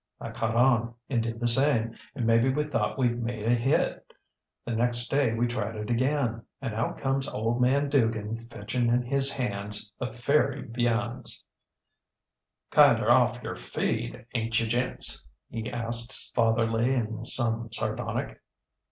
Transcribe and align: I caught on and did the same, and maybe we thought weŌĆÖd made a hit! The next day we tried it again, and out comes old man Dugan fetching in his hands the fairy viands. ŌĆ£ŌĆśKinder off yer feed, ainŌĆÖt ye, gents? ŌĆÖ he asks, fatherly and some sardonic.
I 0.19 0.31
caught 0.31 0.55
on 0.55 0.95
and 1.11 1.21
did 1.21 1.39
the 1.39 1.47
same, 1.47 1.93
and 2.15 2.25
maybe 2.25 2.49
we 2.49 2.63
thought 2.63 2.97
weŌĆÖd 2.97 3.19
made 3.19 3.45
a 3.45 3.53
hit! 3.53 4.11
The 4.65 4.75
next 4.75 5.11
day 5.11 5.35
we 5.35 5.45
tried 5.45 5.75
it 5.75 5.91
again, 5.91 6.41
and 6.59 6.73
out 6.73 6.97
comes 6.97 7.27
old 7.29 7.61
man 7.61 7.87
Dugan 7.87 8.35
fetching 8.35 8.87
in 8.89 9.03
his 9.03 9.31
hands 9.31 9.93
the 9.99 10.07
fairy 10.07 10.65
viands. 10.67 11.45
ŌĆ£ŌĆśKinder 12.71 13.09
off 13.11 13.43
yer 13.43 13.55
feed, 13.55 14.25
ainŌĆÖt 14.35 14.59
ye, 14.61 14.67
gents? 14.69 15.29
ŌĆÖ 15.53 15.65
he 15.67 15.71
asks, 15.71 16.31
fatherly 16.31 16.95
and 16.95 17.27
some 17.27 17.71
sardonic. 17.71 18.41